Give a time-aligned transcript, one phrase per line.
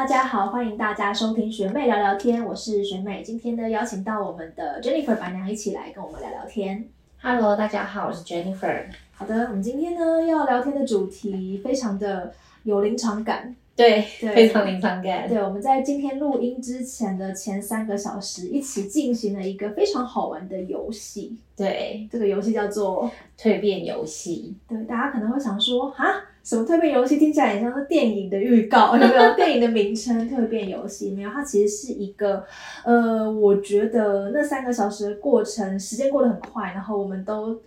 [0.00, 3.22] 大家好，欢迎大家收听学妹聊聊天，我是学妹。
[3.22, 6.88] 今天呢，邀请到我们的 Jennifer 白娘一起来跟我们聊聊天。
[7.20, 8.86] Hello，大家好，我是 Jennifer。
[9.12, 12.32] 好的，我们今天呢要聊天的主题非常的
[12.62, 13.54] 有临场感。
[13.76, 15.28] 对，对非常临场感。
[15.28, 21.36] 对，我们在今天录音之前的前三个小时，一起进行了一个非常好玩的游戏。
[21.54, 24.56] 对，这个游戏叫做，蜕变游戏。
[24.66, 26.06] 对，大家可能会想说，哈，
[26.42, 29.34] 什么蜕变游戏听起来很像是电影的预告， 有没有？
[29.36, 31.30] 电影的名称蜕变游戏没有？
[31.30, 32.44] 它其实是一个，
[32.84, 37.60] 呃，我觉得那三个小时的过程，时间过得很快，然后我们都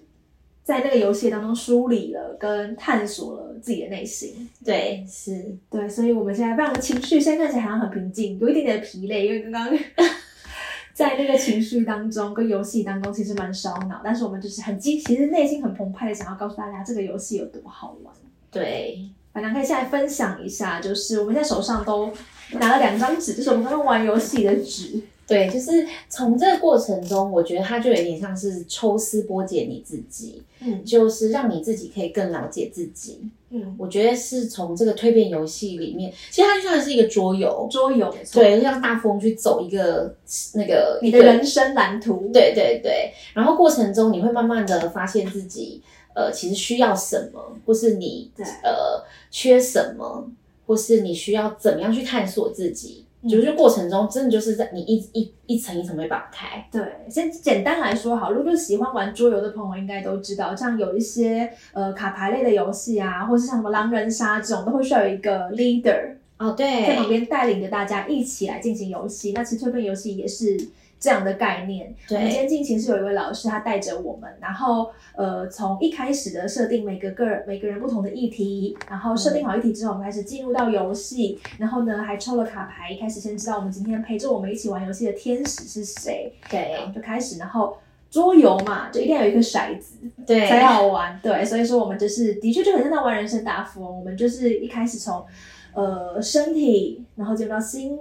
[0.64, 4.50] 在那个游戏当中梳理了跟探索了自己的内心。
[4.66, 9.70] 对，是，对，所以我们现在非常的情绪，现在看起来好像很平静，有一点点的疲累，因为刚刚
[10.94, 18.14] 在那个情绪当中跟游戏当中其实蛮烧脑，但是我们就是很激，其实内心很澎湃的想要告诉大家这个游戏有多好玩。
[18.54, 19.00] 对，
[19.34, 22.12] 反正可以现在分享一下，就是我们现在手上都
[22.52, 25.02] 拿了两张纸，就是我们刚刚玩游戏的纸。
[25.26, 33.22] 对，就是从这个过程中，我觉得它就有点像是抽丝剥茧你自己，嗯就是让你自己可以更了解自己。
[33.50, 40.14] 嗯，我觉得是从这个蜕变游戏里面，其实它就像是一个桌游，桌游没错，对，就像大风去走一个
[40.56, 42.30] 那个你的人生蓝图。
[42.34, 45.82] 对对对，然后过程中你会慢慢的发现自己，
[46.16, 48.32] 呃，其实需要什么，或是你
[48.64, 50.30] 呃缺什么，
[50.68, 53.00] 或是你需要怎么样去探索自己。
[53.00, 56.68] 嗯就是过程中，真的就是在你一一一层一层被打开。
[56.70, 69.32] 对，先简单来说好，如果喜欢玩桌游的朋友应该都知道，像有一些呃卡牌类的游戏啊，或是像什么狼人杀这种，都会需要有一个 leader 哦，对在旁对，边带领着大家一起来进行游戏。
[69.32, 70.58] 那其实蜕变游戏也是
[71.04, 71.94] 这样的概念。
[72.12, 87.76] 我们今对，天进行是有一位老师，他带着我们，然后呃，从一开始的设定每个个人每个人不同的议题，然后设定好议题之后，我们开始进入到游戏，然后呢还抽了卡牌，一开始先知道我们今天陪着我们一起玩游戏的天使是谁，对，就开始，然后
[88.10, 95.26] 桌游嘛，就一定要有一个骰子对，才好玩，对，所以说我们就是的确就很像在玩人生大富翁，我们就是一开始从
[95.74, 98.00] 呃身体，然后进入到心。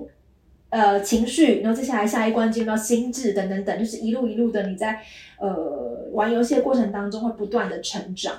[0.72, 5.02] 呃，情绪，然后接下来下一关进入到心智，等等等，就是一路一路的你在
[5.38, 8.34] 呃玩游戏的过程当中会不断的成长。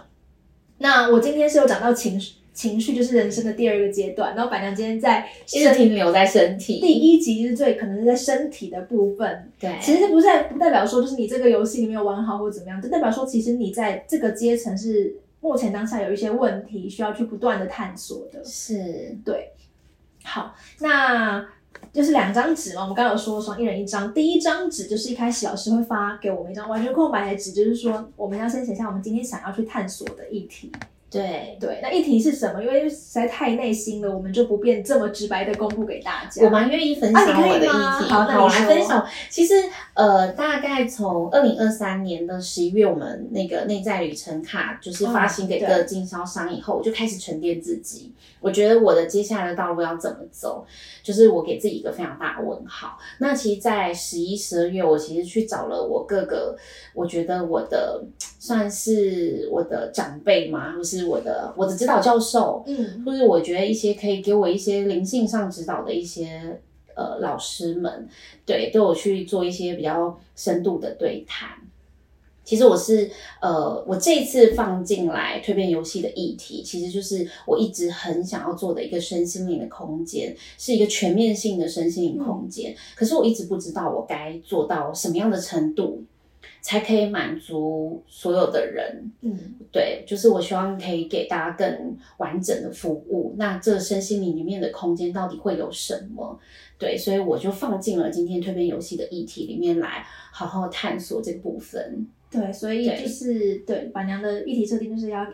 [0.79, 6.91] 那我今天是有讲到情绪，情绪就是人生的第二个阶段，然后板娘今天在一直停留在身体第。
[6.91, 18.43] 一集是最可能是在身体的部分，对，其实不代不代表说就是你这个游戏你没有玩好或怎么样，就代表说其实你在这个阶层是目前当下有一些问题需要去不断的探索的。
[18.43, 19.51] 是，对，
[20.23, 21.47] 好，那
[21.93, 24.11] 就是两张纸嘛，我们刚刚有说说一人一张。
[24.15, 30.71] 第一张纸就是一开始老师会发给我们一张完全空白的纸，就是说我们要先写下我们今天想要去探索的议题。
[31.13, 31.57] 对。
[31.59, 32.61] 对，那议题是什么？
[32.61, 36.43] 因为实在太内心了，我们就不便这么直白的公布给大家。
[36.43, 39.07] 我蛮愿意分享我的议吗题，好那你我来分享。
[39.29, 39.53] 其实，
[39.93, 48.11] 呃，大概从二零二三年的十一月，我们那个内在旅程卡就是发行给各经销商以后，我就开始沉淀自己。
[48.41, 50.65] 我觉得我的接下来的道路要怎么走，
[51.01, 52.97] 就是我给自己一个非常大的问号。
[53.19, 56.57] 那其实，在十一、十二月，我其实去找了我各个，
[56.93, 58.03] 我觉得我的
[58.39, 66.59] 算是我的长辈嘛，或是我的我的指导教授，嗯或者我觉得一些可以给我一些灵性上指导的一些
[66.95, 68.07] 呃老师们，
[68.45, 71.49] 对，对我去做一些比较深度的对谈。
[72.45, 73.09] 其实我是
[73.41, 82.75] 呃，我这一次放进来蜕变游戏的议题，其实就是我一直很想要做的一个身心灵的空间，是一个全面性的身心灵空间。
[82.95, 86.03] 可是我一直不知道我该做到什么样的程度，
[86.61, 89.11] 才可以满足所有的人。
[89.21, 89.37] 嗯
[89.71, 93.33] 对，就是我希望可以给大家更完整的服务。
[93.37, 96.39] 那这身心灵里面的空间到底会有什么？
[96.77, 102.05] 对，所以我就放进了今天蜕变游戏的议题里面来，好好探索这个部分。
[102.29, 105.25] 对，所以就是对板娘的议题设定就是要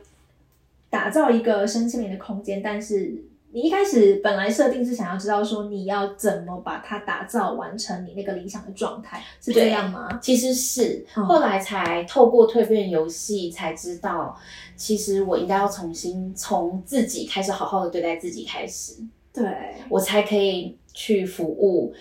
[0.89, 3.13] 打造一个身心灵的空间，但是
[3.51, 10.19] 你一开始本来设定是想要知道说你要怎么把它打造完成你那个理想的状态，是这样吗？
[10.21, 14.35] 其实是嗯后来才透过蜕变游戏才知道，
[14.75, 18.93] 其实我应该要重新从自己开始好好的对待自己开始，
[19.33, 19.45] 对，
[19.89, 21.93] 我才可以去服务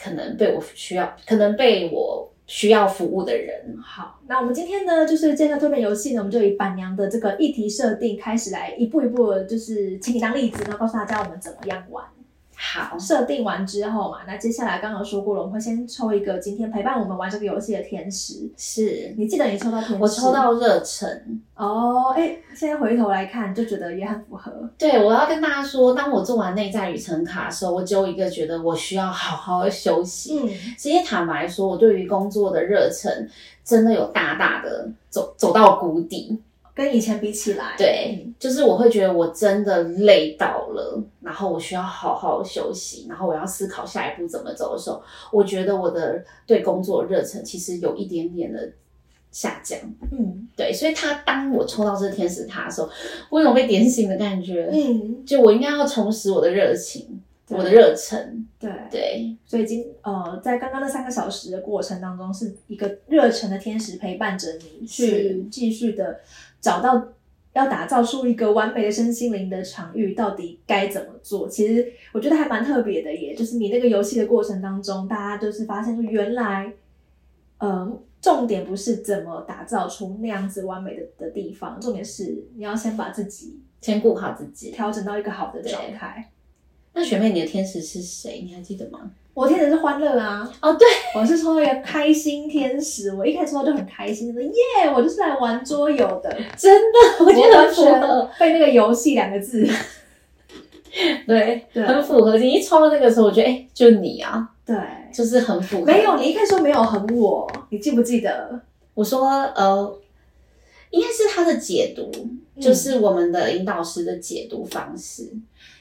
[0.00, 2.15] 可能被我需要，可能被我
[2.46, 3.76] 需要服务的人。
[3.82, 12.04] 好，那我们今天呢，就是介绍蜕变游戏呢，我们就以板娘的这个议题设定开始来一步一步，就是请你当例子，然后告诉大家我们怎么样玩。
[12.74, 18.50] 好，设定完之后嘛，那接下来刚刚有说过了，我们会先抽一个今天陪伴我们玩这个游戏的天使。
[18.56, 20.02] 是你记得你抽到天使？
[20.02, 21.40] 我抽到热忱。
[21.54, 24.52] 哦，哎，现在回头来看，就觉得也很符合。
[24.76, 30.38] 对，我要跟大家说，当我做完内在旅程卡的时候，我只有一个觉得我需要好好的休息。
[30.38, 33.28] 嗯，其实坦白说，我对于工作的热忱
[33.64, 36.38] 真的有大大的走走到谷底。
[36.76, 45.02] 跟以前比起来，对，就是我会觉得我真的累到了，然后我需要好好休息，然后我要思考下一步怎么走的时候，
[45.32, 48.72] 我觉得我的对工作热忱其实有一点点的
[49.32, 49.80] 下降。
[50.12, 50.46] 嗯。
[50.54, 52.90] 对，所以他当我抽到这个天使卡的时候，
[53.30, 58.46] 我有被点醒的感觉，嗯，就我应该要重拾我的热情，我的热忱。
[58.58, 58.70] 对。
[58.90, 66.20] 对，所以今呃，在刚刚那三个小时的过程当中，是一个热忱的天使陪伴着你，去继续的
[66.66, 67.12] 找到
[67.52, 71.48] 要打造出一个完美的身心灵的场域，到底该怎么做？
[71.48, 76.72] 其实我觉得还蛮特别的耶，就是你那个游戏的过程当中，大家就是发现说，原来，
[77.58, 84.72] 呃，重点不是怎么打造出那样子完美的的地方，重点是你要先把自己先顾好自己。
[84.72, 86.32] 调整到一个好的状态。
[86.94, 88.42] 那学妹，你的天使是谁？
[88.44, 89.12] 你还记得吗？
[89.36, 90.50] 我天使是欢乐啊！
[90.62, 94.50] 哦，对，我是抽到一个开心天使，我一开始抽到就很开心，说耶，
[94.96, 98.00] 我就是来玩桌游的，真的，我觉得很符合。
[98.00, 99.68] 合被那个游戏两个字，
[101.28, 102.38] 对，对很符合。
[102.38, 104.74] 你一抽到那个时候，我觉得，哎、就你啊，对，
[105.12, 105.84] 就是很符合。
[105.84, 108.58] 没有，你一开始说没有很我，你记不记得？
[108.94, 109.98] 我说，呃，
[110.88, 112.10] 应该是他的解读，
[112.58, 115.30] 就是我们的引导师的解读方式。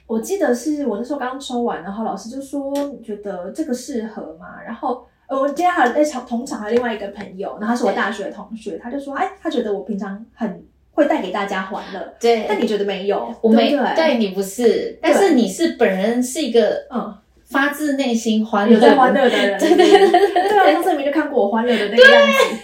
[0.08, 4.62] 我记得是我那时候刚抽完，然后老师就说你觉得这个适合吗？
[4.66, 13.34] 然后呃，我今天还有在场同场还有另外一个朋友，然后他是我大学的同学，他就说，哎，他觉得我平常很会带给大家欢乐，对但你觉得没有？
[13.42, 17.12] 我没对你不是，但是你是本人是一个嗯，
[17.46, 22.58] 发自内心欢乐在欢乐的人，对对对对对啊，上次明明就看过我欢乐的那个样子，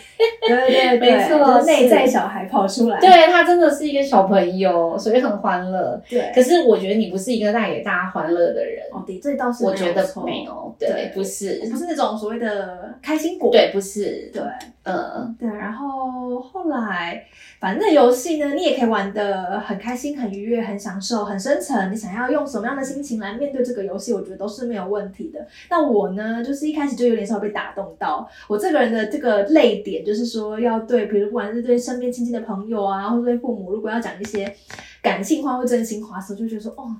[0.57, 6.01] 对对对，没错内在小孩跑出来，对他真的是一个小朋友，所以很欢乐。
[6.09, 6.31] 对。
[6.33, 14.42] 可是我觉得你不是一个带给大家欢乐的人，哦，对，这倒是我觉得错没有，对对，不是，不是那种所谓的开心果，对，不是，对
[14.83, 17.24] 嗯，对，然后后来
[17.60, 21.92] 反正游戏呢，你也可以玩的很开心、很愉悦、很享受、很深沉。
[21.92, 25.48] 你想要用什么样的心情来面对这个游戏，我觉得都是没有问题的。
[25.69, 34.51] 那我呢，就是一开始就有点稍微被打动到，我这个人的这个泪点，就是说要对，比如不管是对身边亲近的朋友啊，或者对父母，如果要讲一些
[35.00, 36.95] 感性话或真心话的时候，就觉得说，哦，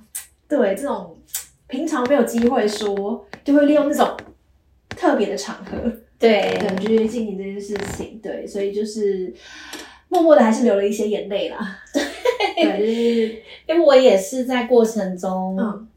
[0.46, 1.16] 对，这种
[1.66, 4.16] 平常没有机会说，就会利用这种
[4.90, 5.92] 特别的场合。
[6.22, 9.32] 对对，就是进行这件事情，对，所以就是
[10.08, 11.78] 默默的还是流了一些眼泪啦。
[12.54, 15.88] 对，就是因为我也是在过程中，嗯，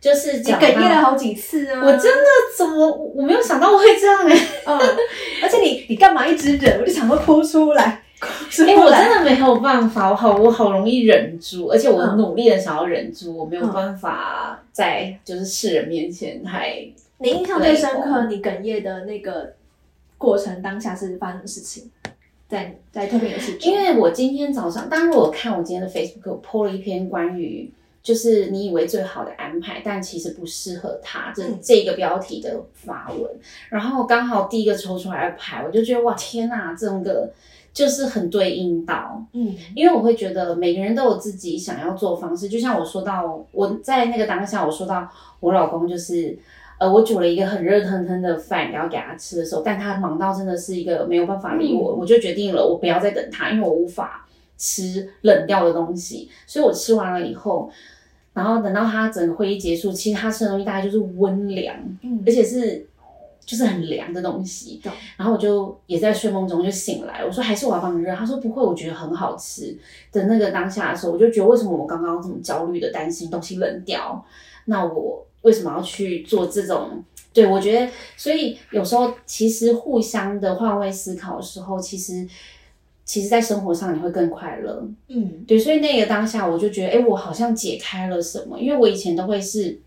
[0.00, 1.80] 就是你哽咽了好几次啊。
[1.84, 2.24] 我真的
[2.56, 4.36] 怎么我没有想到我会这样哎、
[4.66, 4.78] 嗯，
[5.42, 6.80] 而且你你干嘛一直忍？
[6.80, 7.84] 我就想要哭出来，
[8.20, 9.08] 哎、我真。
[9.08, 16.72] 的没有办法，我好我好容易忍住，而且我嗯努力的想要忍住，我没有嗯办法在就是世人面前还
[17.18, 19.52] 你印象最深刻，你哽咽的那个
[20.18, 21.90] 过程当下是发生的事情？
[22.48, 27.70] 在在特别的事情，因为我今天早上，当然我看我今天的 Facebook，我 po 了一篇关于
[28.02, 33.30] 就是你以为最好的安排，但其实不适合他这、嗯这个标题的发文，
[33.68, 37.30] 然后刚好第一个抽出来的牌，我就觉得哇天哪，这种个
[37.74, 45.06] 就是很对应到，嗯因为我会觉得每个人都有自己想要做的方式，就像我说到我在那个当下，我说到
[45.40, 46.38] 我老公就是。
[46.78, 51.98] 呃，我煮了一个很热腾腾的饭，然后给他吃的时候，但他忙到真的是一个没有办法理我，嗯。
[51.98, 57.68] 我就决定了，我不要再等他，因为我无法吃冷掉的东西，所以我吃完了以后，
[58.32, 62.22] 然后等到他整个会议结束，其实他吃的东西大概就是温凉，嗯。
[62.24, 62.86] 而且是
[63.44, 64.92] 就是很凉的东西懂。
[65.16, 69.76] 然后我就也在睡梦中就醒来，我说还是我要帮你热，他说不会，我觉得很好吃。
[70.12, 74.24] 的那个当下的时候，我就觉得为什么我刚刚这么焦虑的担心东西冷掉，
[74.66, 77.02] 那我为什么要去做这种？
[77.32, 82.26] 对我觉得，所以有时候其实互相的换位思考的时候，其实
[83.04, 84.84] 其实在生活上你会更快乐。
[85.08, 89.80] 嗯对，所以那个当下我就觉得，哎、我好像解开了什么，因为我以前都会是。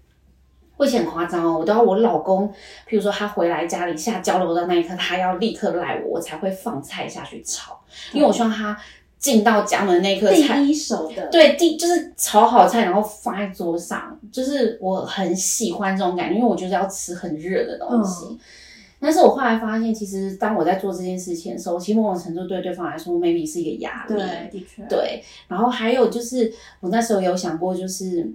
[0.77, 2.47] 我以前很夸张哦，我都要我老公，
[2.89, 7.79] 譬如说他回来家里下交流的那一刻，他要立刻赖我，我才会放菜下去炒，
[8.13, 8.75] 因为我希望他
[9.21, 18.25] 进到家门那一刻菜第一手的，对，第就是炒好菜，然后放在桌上，就是我很喜欢这种感觉，因为我就是要吃很热的东西。
[18.31, 18.39] 嗯
[19.03, 24.13] 但是我后来发现，其实当我在做这件事情的时候，其实某种程度对对方来说，maybe 是一个压力。
[24.13, 28.31] 对，的确，对，然后还有就是，我那时候有想过，就是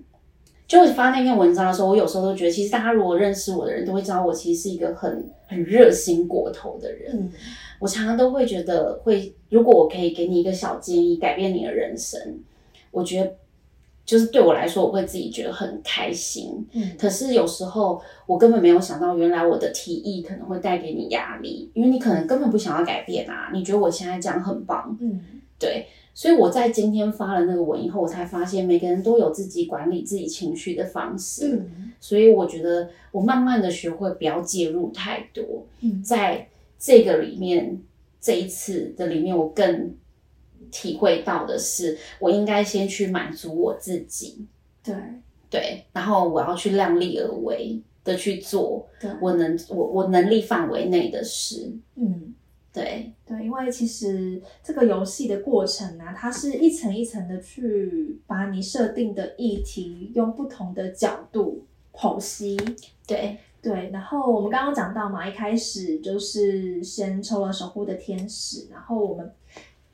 [0.67, 7.17] 就我发那篇文章的时候，我有时候都觉得，其实大家如果认识我的人都会知道，我其实是一个很很热心过头的人。
[7.17, 7.33] 嗯
[7.79, 12.21] 我常常都会觉得会，如果我可以给你一个小建议，改变你的人生，
[12.91, 13.35] 我觉得
[14.05, 16.67] 就是对我来说，我会自己觉得很开心。
[16.73, 25.21] 嗯可是有时候我根本没有想到，原来我的提议可能会带给你压力，因为你可能根本不想要改变啊，你觉得我现在这样很棒，嗯
[25.59, 25.87] 对。
[26.15, 31.57] 所以我在今天发了那个文以后，我才发现每个人都有自己管理自己情绪的方式。
[31.57, 37.83] 嗯所以我觉得我慢慢的学会不要介入太多，嗯在这个里面，
[38.21, 39.95] 这一次的里面，我更
[40.71, 44.47] 体会到的是，我应该先去满足我自己，
[44.83, 44.95] 对。
[45.49, 49.09] 对，然后我要去量力而为的去做对。
[49.21, 52.35] 我能我我能力范围内的事，嗯。
[52.73, 61.65] 对，对，因为其实这个游戏的过程啊，它是一层一层的去把你设定的议题用不同的角度
[61.95, 62.59] 剖析。
[63.07, 69.33] 对，对，然后我们刚刚讲到嘛，一开始就是先抽了守护的天使，然后我们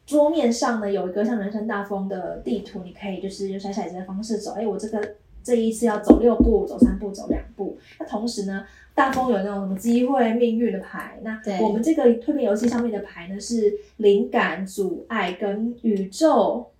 [0.04, 4.52] 桌面上呢有一个像人生大风的地图，你可以就是用甩骰子的方式走。
[4.52, 7.78] 哎，我这个这一次要走六步，走三步，走两步。
[7.98, 16.70] 那同时呢，大风有那种什么机会、命运的牌，那对我们这个蜕变游戏上面的牌呢是灵感、阻碍跟宇宙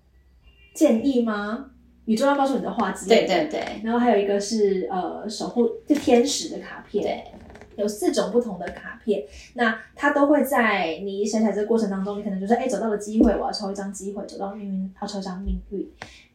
[0.75, 1.71] 建议吗？
[2.05, 3.27] 宇宙要告诉你的话之类的。
[3.27, 15.89] 对对对然后还有一个是呃守护就天使的卡片，对，有四种不同的卡片，那它都会在你选彩这个过程当中，你可能就是哎走到了机会，我要抽一张机会；走到命运，要抽一张命运。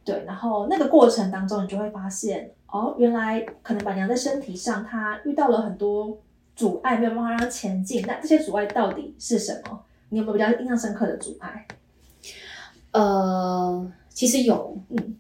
[0.05, 6.19] 对，然后那个过程当中，你就会发现哦，原来可能板娘在身体上她遇到了很多
[6.57, 8.03] 阻碍，没有办法让她前进。
[8.07, 9.85] 那这些阻碍到底是什么？
[10.09, 11.67] 你有没有比较印象深刻的阻碍？
[12.93, 15.17] 呃，其实有，嗯，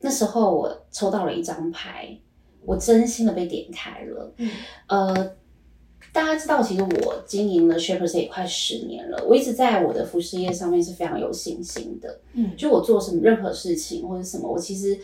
[0.00, 2.18] 那时候我抽到了一张牌，
[2.64, 4.32] 我真心的被点开了。
[4.38, 4.50] 嗯
[4.88, 5.36] 呃，
[6.12, 12.20] 大家知道，其实我经营了 Shapers 也快十年了，我一直在我的服饰业上面是非常有信心的。
[12.32, 14.98] 嗯就我做什么任何事情或者什么，我其实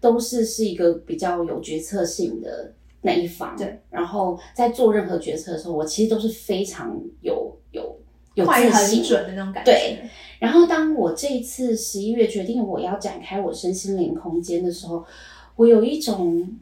[0.00, 3.56] 都是是一个比较有决策性的那一方。
[3.56, 7.98] 对，然后在做任何决策的时候，我其实都是非常有有
[8.34, 9.02] 有自信。
[9.02, 9.72] 准的那种感觉。
[9.72, 9.98] 对
[10.42, 15.04] 然后当我这一次十一月决定我要展开我身心灵空间的时候，
[15.54, 16.58] 我有一种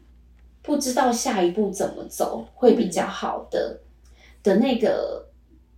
[0.61, 3.79] 不知道下一步怎么走会比较好的、
[4.43, 5.27] 的那个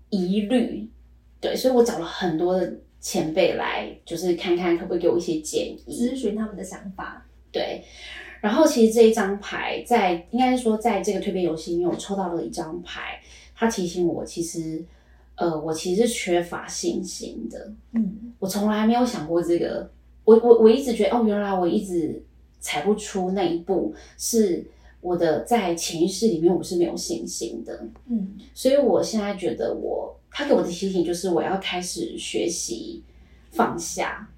[0.09, 0.85] 疑虑。
[1.39, 5.81] 对，所以我找了很多的前辈来，就是看看可不可以给我一些建议。
[5.87, 7.25] 咨询他们的想法。
[7.53, 7.85] 对，
[8.41, 13.21] 然后其实这一张牌在应该是说在这个蜕变游戏里面，我抽到了一张牌，
[13.55, 14.83] 它提醒我，其实
[15.35, 17.71] 呃，我其实是缺乏信心的。
[17.93, 19.89] 嗯我从来没有想过这个，
[20.25, 22.21] 我我我一直觉得哦，原来我一直
[22.59, 24.65] 踩不出那一步，是
[25.01, 33.01] 我的在潜意识里面我是没有信心的，嗯所以我现在觉得我他给我的提醒就是我要开始学习
[33.51, 34.29] 放下，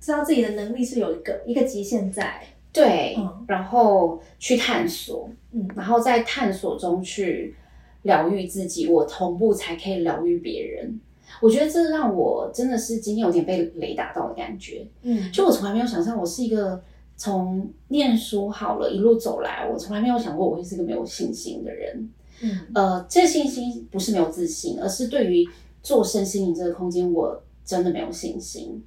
[0.00, 2.42] 知道自己的能力是有一个一个极限在。
[2.72, 7.54] 对，嗯然后去探索，嗯然后在探索中去
[8.02, 11.00] 疗愈自己，我同步才可以疗愈别人。
[11.40, 14.86] 我觉得这让我真的是今天有点被雷打到的感觉。
[15.02, 16.82] 嗯就我从来没有想象我是一个
[17.16, 22.10] 从念书好了一路走来，我从来没有想过我会是一个没有信心的人。
[22.42, 25.48] 嗯呃，这信心不是没有自信，而是对于
[25.82, 28.82] 做身心灵这个空间，我真的没有信心。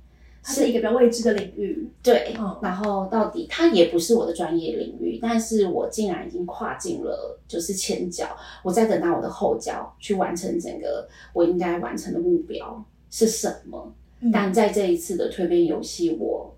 [0.45, 1.89] 它是一个比较未知的领域。
[2.03, 13.91] 对，嗯然后到底它也不是我的专业领域，但是我竟然已经跨进了就是前脚，我在等到我的后脚去完成整个我应该完成的目标是什么。
[14.19, 16.55] 嗯但在这一次的蜕变游戏，我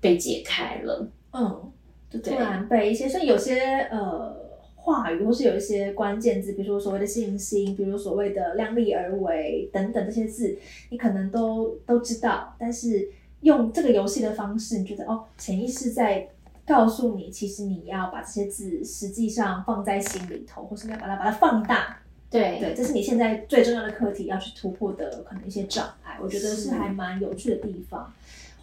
[0.00, 1.06] 被解开了。
[1.32, 1.70] 嗯，
[2.10, 4.41] 就突然被一些，所以有些呃
[4.84, 10.58] 话语，或是有一些关键字，比如说所谓的信心，比如所谓的量力而为等等这些字，
[10.90, 13.08] 你可能都都知道，但是
[13.42, 16.28] 用这个游戏的方式，你觉得哦，潜意识在
[16.66, 28.12] 告诉你，其实你要把这些字实际上放在心里头，或是要把它把它放大，对对，这是你现在最重要的课题，要去突破的可能一些障碍，我觉得是是还蛮有趣的地方。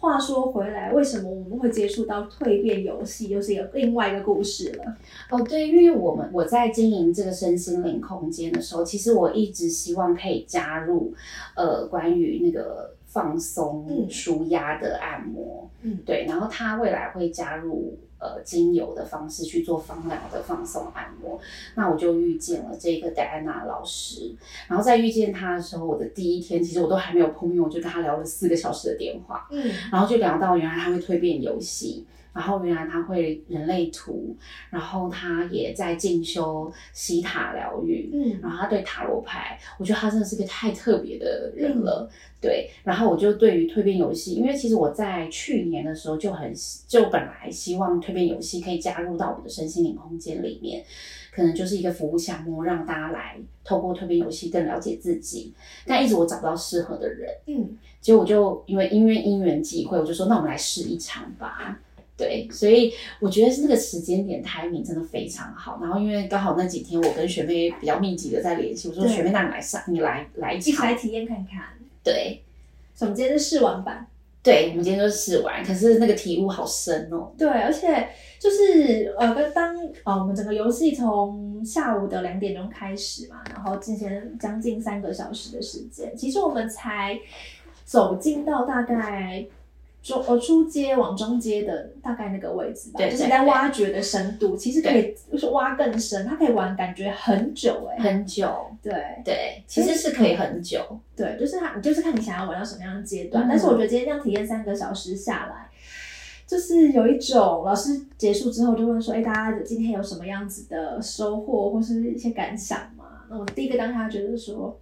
[0.00, 4.96] 话说回来，为什么我们会接触到蜕变游戏，又是一个另外一个故事了？
[5.30, 11.14] 哦，对，因为我们我在经营这个身心灵空间的时候，其实我一直希望可以加入
[11.54, 14.08] 呃关于那个放松、嗯。
[14.08, 15.98] 舒压的按摩，嗯。
[16.06, 21.40] 对，然后它未来会加入呃精油的方式去做芳疗的放松按摩。
[21.74, 24.34] 那我就遇见了这个戴安娜老师，
[24.68, 32.06] 然后在遇见他的时候，我的第一天其实我都还没有碰面，我就跟他聊了四个小时的电话，嗯，然后就聊到原来他会蜕变游戏。
[32.32, 34.36] 然后原来他会人类图，
[34.70, 42.08] 然后他也在进修西塔疗愈，嗯然后他对塔罗牌，我觉得他真的是个太特别的人了，
[42.40, 42.70] 对。
[42.84, 46.52] 然后我就对于蜕变游戏，因为其实我在去年的时候就很
[46.86, 50.84] 就本来希望蜕变游戏可以加入到我的身心灵空间里面，
[51.34, 55.52] 可能就是一个服务项目，让大家来透过蜕变游戏更了解自己，
[55.84, 61.78] 但一直我找不到适合的人，嗯，结果我就因为因为因缘际会，我就说那我们来试一场吧。
[62.20, 65.78] 对，所以我觉得是那个时间点 timing 真的非常好。
[65.80, 70.98] 然后因为刚好那几天我跟学妹比较密集的在联系，我说对学妹，那你来上，你来来一一起来场。
[70.98, 71.64] 体验看看。
[72.04, 72.42] 对，
[72.94, 74.06] 所以我们今天是试玩版，
[74.42, 77.32] 对，我们今天就试玩，可是那个体悟好深哦。
[77.38, 78.08] 对，而且
[78.38, 79.74] 就是呃，跟当
[80.04, 87.18] 呃我们整个游戏从下午的两点钟开始嘛，然后进行将近三个小时的时间，其实我们才
[87.86, 89.46] 走进到大概。
[90.02, 98.50] 中呃出街往中街的大概那个位置吧，就是在挖掘的深度，其实可以就是挖更深，它可以玩感觉很久哎、很久，
[98.82, 98.92] 对
[99.24, 100.80] 对，其实是可以很久。
[101.14, 103.46] 对，就是它，你就是看你想要玩到什么样的阶段。
[103.46, 105.68] 嗯但是我觉得今天这样体验三个小时下来，
[106.46, 114.76] 就是有一种老师结束之后就问说：“哎，大家今天有什么样子的收获或是一些感想吗？”那我第一个当下觉得说，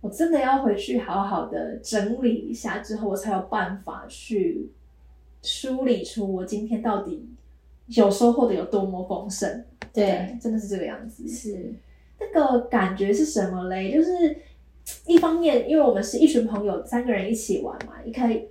[0.00, 4.70] 我真的要回去好好的整理一下，之后我才有办法去
[5.42, 7.28] 梳理出我今天到底
[7.86, 9.64] 有收获的有多么丰盛。
[9.92, 11.28] 对，真的是这个样子。
[11.28, 11.74] 是，
[12.18, 13.92] 那个感觉是什么嘞？
[13.92, 14.36] 就是
[15.06, 18.48] 一方面，因为我们是一群朋友，三个人一起玩嘛，也可以。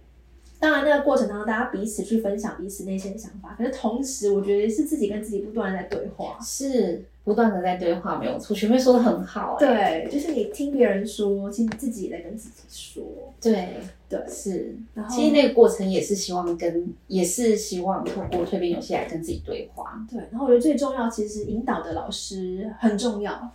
[0.60, 6.38] 当然，那个过程当中，大家彼此去分享彼此内心的想法，可是同时，我觉得是自己跟自己不断的在对话。
[6.42, 8.56] 是不断的在对话，没有错。
[8.56, 13.04] 学妹说的很好、哎，对，就是你听别人说，其实自己也在跟自己说。
[13.40, 13.78] 对，
[14.10, 14.76] 对，是。
[14.94, 20.04] 然后其实那个过程也是希望跟，也是希望透过蜕变游戏来跟自己对话。
[20.12, 23.50] 对，然后我觉得最重要，其实引导的老师很重要。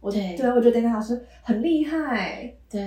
[0.00, 2.52] 我对对，我觉得那个老师很厉害。
[2.70, 2.80] 对，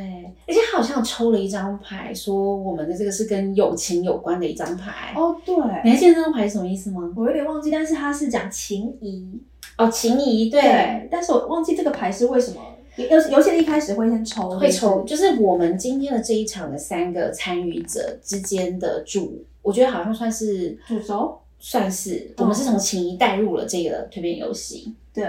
[0.47, 5.13] 而且他好像抽了一张牌，说我们的这个是跟友情有关的一张牌。
[5.15, 7.13] 哦，对，你还记得这张牌是什么意思吗？
[7.15, 9.41] 我有点忘记，但是他是讲情谊。
[9.77, 12.61] 哦，情谊，对，对，但是我忘记这个牌是为什么。
[12.95, 21.39] 游游戏的一开始会先抽，会抽，就是我们今天的这一场的三个参与者之间的主，我觉得好像算是主轴。
[21.65, 25.25] 算是我们是从情谊带入了这个蜕变游戏，对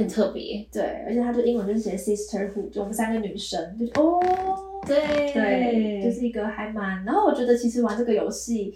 [0.00, 0.66] 很特别。
[0.72, 4.18] 对，而且他就英文就是写 sisterhood，就我们三个女生，就是哦，
[4.86, 7.04] 对对，就是一个还蛮。
[7.04, 8.74] 然后我觉得其实玩这个游戏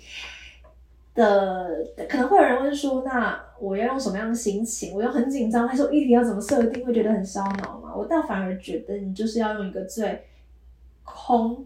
[1.14, 4.94] 的，可能会有人问说，那我要用什么样的心情？
[4.94, 6.84] 我要很紧张，还是我议题要怎么设定？
[6.84, 7.94] 会觉得很烧脑吗？
[7.96, 10.24] 我倒反而觉得你就是要用一个最
[11.04, 11.64] 空，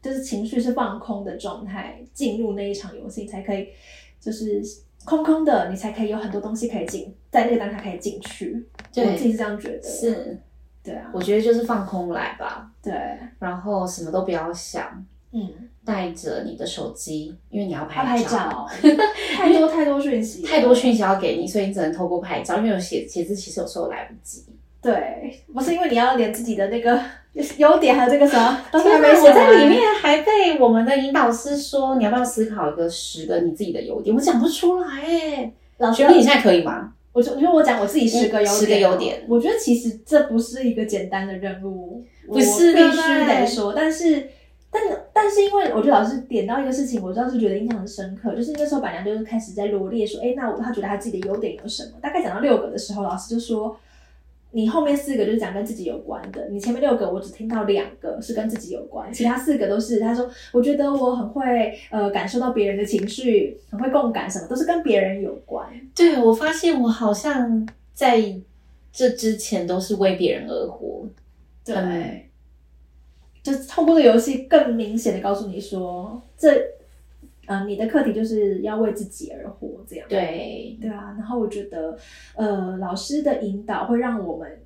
[0.00, 3.68] 就是情绪是放空的状态进入那一场游戏，才可以
[4.20, 4.62] 就是
[5.04, 8.66] 空空的，你才可以有很多东西可以进，在那个当下可以进去。
[8.92, 9.04] 对。
[9.06, 10.38] 我自己是这样觉得。，是，
[10.82, 12.92] 对啊，我觉得就是放空来吧，对，
[13.38, 15.50] 然后什么都不要想，嗯，
[15.84, 18.66] 带着你的手机，因为你要要拍拍照，
[19.36, 24.44] 太多太多讯息，太多讯息要给你，所以你只能透过拍照，因为有写写字其实有时候来不及。
[24.80, 27.00] 对，不是因为你要连自己的那个
[27.58, 34.14] 优点还有这个什么 都还没写我在里面还被我们的引导师说，你要不要思考一个十个你自己的优点？
[34.14, 35.52] 我讲不出来哎。
[35.78, 36.92] 老师学妹，你现在可以吗？
[37.12, 44.28] 我就因为我讲我自己十个优点，十个优点我觉得其实这不是一个简单的任务，不是我必须得说，但是。
[44.70, 44.82] 但
[45.14, 51.92] 但是因为我觉得老师点到一个事情，我当时觉得印象很深刻，就是那时候板娘就是开始在罗列说，哎，那我他觉得他自己的优点有什么？
[52.02, 53.74] 大概讲到六个的时候，老师就说，
[54.50, 65.68] 你后面四个就是讲跟自己有关的，你前面六个我只听到两个是跟自己有关，其他四个都是他说，我觉得我很会呃感受到别人的情绪，很会共感，什么都是跟别人有关。
[65.94, 68.22] 对，我发现我好像在
[68.90, 71.06] 这之前都是为别人而活。
[71.64, 72.22] 对，嗯
[73.42, 76.50] 就是透过这个游戏更明显的告诉你说，这，
[77.48, 80.06] 呃，你的课题就是要为自己而活，这样。
[80.06, 81.96] 对，对啊，然后我觉得，
[82.36, 84.60] 呃，老师的引导会让我们，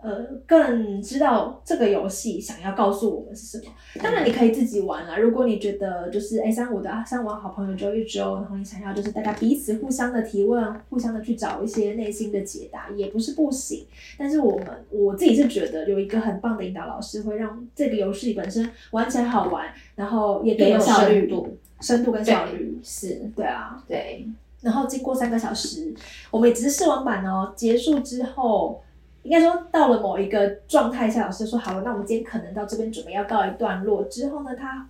[0.00, 3.72] 呃，更知道这个游戏想要告诉我们是什么。
[4.02, 5.18] 当然，你可以自己玩啦。
[5.18, 13.86] 如果你觉得就是哎，三五的三五好朋友周一周，然后你想要就是大家彼此互相的提问，互相的去找一些内心的解答，也不是不行。
[14.18, 19.66] 但是我们我自己是觉得有一个很棒的引导老师，会让这个游戏本身玩起来好玩，
[19.96, 21.30] 然后也更有效率
[21.82, 22.80] 深、度，跟效率。
[22.82, 24.26] 是，对啊，对，
[24.62, 25.92] 然后经过三个小时，
[26.30, 27.52] 我们也只是试玩版哦。
[27.54, 28.80] 结束之后，
[29.24, 34.04] 应该说到了某一个状态下，老师说好了，那我们今天可能到这边准备要告一段落。
[34.04, 34.88] 之后呢，他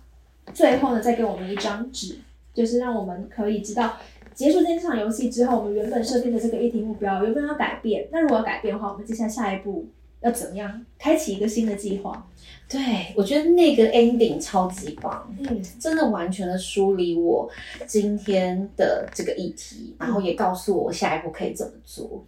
[0.53, 2.19] 最后呢再给我们一张纸，
[2.53, 3.97] 就是让我们可以知道
[4.33, 8.07] 结束今天这场游戏之后，我们原本设定的这个议题目标有没有要改变。
[8.11, 9.87] 那如果要改变的话，我们接下来下一步
[10.23, 12.27] 要怎么样开启一个新的计划？
[12.67, 17.49] 对，我觉得那个 ending 超级棒，嗯，真的完全的梳理我
[17.85, 22.25] 今天的这个议题，然后也告诉我下一步可以怎么做。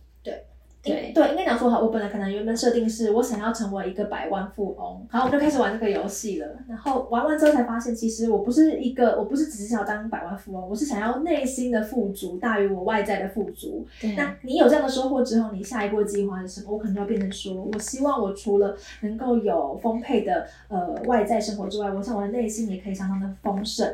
[0.85, 6.47] 对对，应该讲说好，我本来可能原本设定是我想要成为一个百万富翁，然后我就开始玩这个游戏了。
[6.69, 13.85] 然后玩完之后才发现，其实我不是一个，我不是只是想要当百万富翁，我是想要内心的富足大于我外在的富足。
[14.15, 16.71] 那你有这样的收获之后，你下一步计划是什么？
[16.71, 23.91] 我可能要变成说，我希望我除了能够有丰沛的呃外在生活之外，我想我的内心也可以相当的丰盛，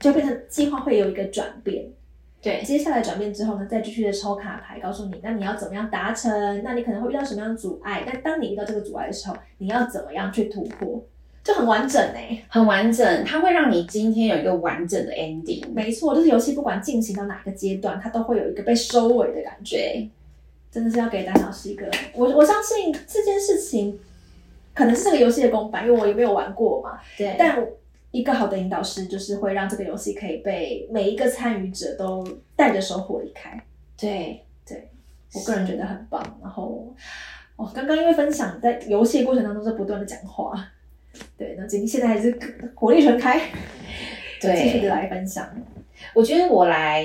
[0.00, 1.84] 就变成计划会有一个转变。
[2.44, 6.62] 对，接下来转变之后呢，再继续的抽卡牌，告诉你，那你要怎么样达成？
[6.62, 8.04] 那你可能会遇到什么样的阻碍？
[8.06, 11.02] 那当你遇到这个阻碍的时候，你要怎么样去突破？
[11.42, 15.66] 就很完整哎，很完整，它会让你今天有一个完整的 ending。
[15.72, 20.06] 没错，就是游戏不管进行到哪个阶段，它都会有一个被收尾的感觉。
[20.70, 23.98] 真的是要给丹老师一个，我我相信这件事情
[24.74, 26.98] 可能是这个游戏的公版，因为我也没有玩过嘛。
[27.16, 27.64] 对，但。
[28.14, 32.24] 一个好的引导师，就是会让这个游戏可以被每一个参与者都
[32.54, 33.60] 带着收获离开。
[33.98, 34.88] 对对，
[35.34, 36.22] 我个人觉得很棒。
[36.40, 36.94] 然后，
[37.56, 40.64] 哦，刚刚因为分享在游戏过程当中在不断的讲话，
[41.36, 42.38] 对，那今天现在还是
[42.76, 43.50] 火力全开，
[44.40, 45.44] 对，继续的来分享。
[46.14, 47.04] 我觉得我来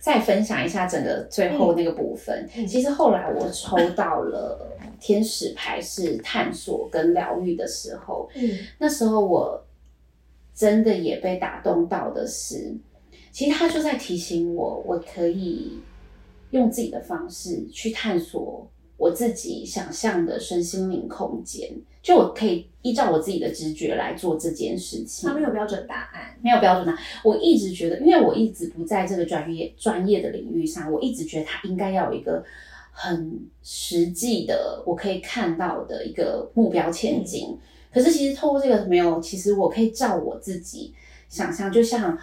[0.00, 2.44] 再分享一下整个最后那个部分。
[2.66, 8.28] 其实后来我抽到了天使牌，是探索跟疗愈的时候。
[8.34, 9.64] 嗯，那时候我。
[10.54, 12.72] 真的也被打动到的是，
[13.32, 15.80] 其实他就在提醒我，我可以
[16.50, 21.68] 用自己的方式去探索我自己想象的身心灵空间，
[22.00, 25.28] 就我可以依照我自己的直觉来做这件事情。
[25.28, 27.02] 他没有标准答案，没有标准答案。
[27.24, 32.44] 我一直觉得，因为我一直不在这个专业专业的领域上，我一直觉得他应该要有一个
[32.92, 37.58] 很实际的，我可以看到的一个目标前进。
[37.94, 40.92] 可是其实透过这个没有，其实我可以照我自己
[41.28, 42.18] 想象，就像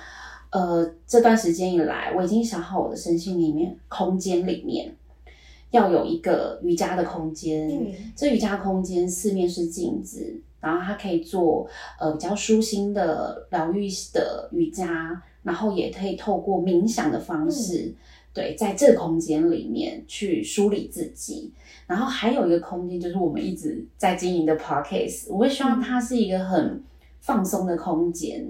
[0.51, 4.93] 呃这段时间以来，我已经想好我的身心里面空间里面
[5.69, 7.69] 要有一个瑜伽的空间。
[7.69, 11.65] 嗯，这瑜伽空间四面是镜子，然后它可以做
[11.97, 17.93] 呃比较舒心的疗愈的瑜伽，然后也可以透过冥想的方式。
[18.33, 21.51] 对，在这个空间里面去梳理自己，
[21.85, 26.81] 然后还有一个空间就是我们一直在经营的 podcast，我会希望它是一个很
[27.19, 28.47] 放松的空间，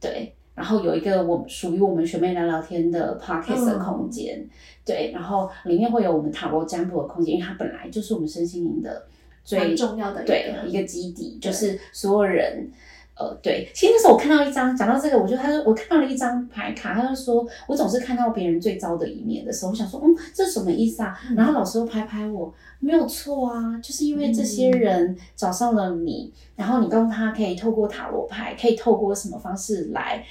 [0.00, 4.46] 对，然后有一个我属于我们学妹聊聊天的 podcast 的空间，
[4.84, 9.06] 对，然后里面会有我们塔罗占卜的空间，因为它本来就是我们身心灵的
[9.42, 12.70] 最重要的对一个基底，就是所有人。
[13.18, 21.18] 呃，对，其实那时候我看到一张，讲到这个，我就他说我看到了一张牌卡，他就说我总是看到别人最糟的一面的时候，我想说，嗯，这是什么意思啊？
[21.34, 30.22] 然后老师又拍拍我，没有错啊，就是因为这些人找上了你，然后你告诉他可以透过塔罗牌，可以透过什么方式来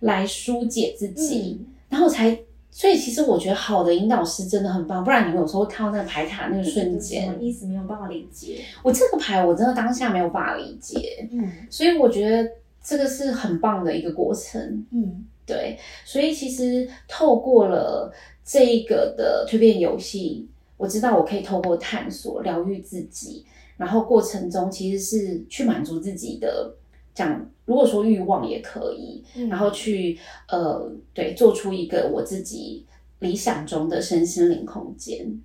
[0.00, 2.38] 来疏解自己，然后才。
[2.78, 8.64] 所以其实我觉得好的引导师真的很棒，不然你们有时候会看到那个牌卡那个瞬间，什么意思没有办法理解。
[8.84, 12.48] 我这个牌我真的当下没有办法理解，嗯，所以我觉得
[12.80, 15.76] 这个是很棒的一个过程，嗯，对。
[16.04, 18.12] 所以其实透过了
[18.44, 23.44] 这一个的蜕变游戏，我知道我可以透过探索疗愈自己，
[23.76, 26.72] 然后过程中其实是去满足自己的。
[27.18, 30.16] 讲，如果说欲望也可以，然后去
[30.48, 32.86] 呃，对，做出一个我自己
[33.18, 35.42] 理想中的身心灵空间。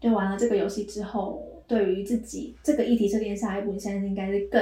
[0.00, 4.58] 对，玩了这个游戏之后，对于自己这个议题设定下一步，你现在应该是更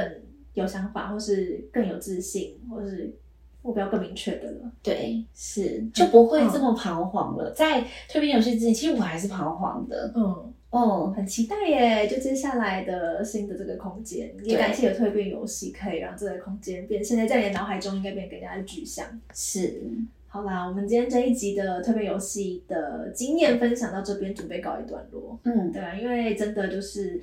[0.55, 3.14] 有想法，或是更有自信，或是
[3.62, 4.72] 目标更明确的了。
[4.83, 7.52] 对，是就不会这么彷徨了。
[7.52, 10.12] 在蜕变游戏之前，其实我还是彷徨的。
[10.16, 10.52] 嗯。
[10.73, 12.09] 哦，很期待耶！
[12.09, 19.07] 就接下来的新的这个空间，也感谢有蜕变游戏可以让这个空间变，现在在你的脑海中应该变更加的具象。
[19.35, 19.83] 是，
[20.29, 25.39] 好啦，我们今天这一集的蜕变游戏的经验分享到这边，准备告一段落。
[25.43, 27.21] 嗯，对啊，因为真的就是，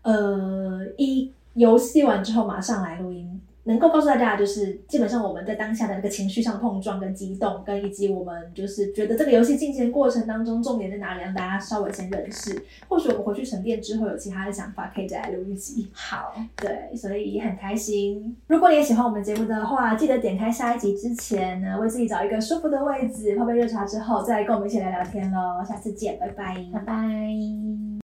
[0.00, 3.38] 呃，一游戏完之后马上来录音。
[3.68, 12.64] 能够告诉大家的就是，基本上我们在当下的那个情绪上碰撞跟激动，跟以及我们就是觉得这个游戏进行的过程当中重点在哪里，让大家稍微先认识。
[12.88, 15.88] 或许我们回去沉淀之后有其他的想法，可以再来录一集。
[15.92, 18.34] 好，对，所以也很开心。
[18.46, 25.62] 如果你也喜欢我们节目的话，记得点开下一集之前呢，为自己找一个舒服的位置，泡杯热茶之后，再来跟我们一起聊聊天喽。
[25.68, 26.56] 下次见，拜拜。
[26.72, 28.07] 拜拜。